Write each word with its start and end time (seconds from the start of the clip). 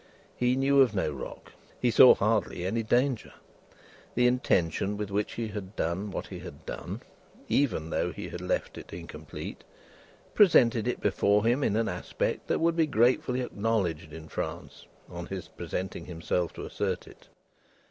He 0.35 0.55
knew 0.55 0.81
of 0.81 0.95
no 0.95 1.11
rock; 1.11 1.51
he 1.79 1.91
saw 1.91 2.15
hardly 2.15 2.65
any 2.65 2.81
danger. 2.81 3.33
The 4.15 4.25
intention 4.25 4.97
with 4.97 5.11
which 5.11 5.33
he 5.33 5.49
had 5.49 5.75
done 5.75 6.09
what 6.09 6.25
he 6.25 6.39
had 6.39 6.65
done, 6.65 7.03
even 7.47 7.83
although 7.83 8.11
he 8.11 8.29
had 8.29 8.41
left 8.41 8.79
it 8.79 8.91
incomplete, 8.93 9.63
presented 10.33 10.87
it 10.87 11.01
before 11.01 11.45
him 11.45 11.63
in 11.63 11.75
an 11.75 11.87
aspect 11.87 12.47
that 12.47 12.57
would 12.57 12.75
be 12.75 12.87
gratefully 12.87 13.41
acknowledged 13.41 14.11
in 14.11 14.27
France 14.27 14.87
on 15.07 15.27
his 15.27 15.49
presenting 15.49 16.05
himself 16.05 16.51
to 16.53 16.65
assert 16.65 17.05
it. 17.05 17.27